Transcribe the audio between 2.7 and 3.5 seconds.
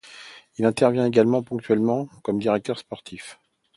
sportif.